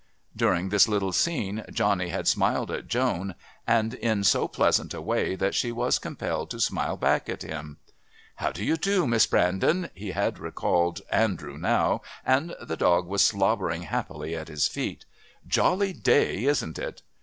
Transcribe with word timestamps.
During 0.35 0.69
this 0.69 0.87
little 0.87 1.11
scene 1.13 1.63
Johnny 1.71 2.07
had 2.09 2.27
smiled 2.27 2.71
at 2.71 2.87
Joan, 2.87 3.35
and 3.67 3.93
in 3.93 4.23
so 4.23 4.47
pleasant 4.47 4.95
a 4.95 4.99
way 4.99 5.35
that 5.35 5.53
she 5.53 5.71
was 5.71 5.99
compelled 5.99 6.49
to 6.49 6.59
smile 6.59 6.97
back 6.97 7.29
at 7.29 7.43
him. 7.43 7.77
"How 8.37 8.51
do 8.51 8.65
you 8.65 8.77
do, 8.77 9.05
Miss 9.05 9.27
Brandon?" 9.27 9.91
He 9.93 10.13
had 10.13 10.39
recalled 10.39 11.01
Andrew 11.11 11.55
now, 11.55 12.01
and 12.25 12.55
the 12.59 12.77
dog 12.77 13.05
was 13.05 13.21
slobbering 13.21 13.83
happily 13.83 14.35
at 14.35 14.47
his 14.47 14.67
feet. 14.67 15.05
"Jolly 15.47 15.93
day, 15.93 16.45
isn't 16.45 16.79
it?" 16.79 17.03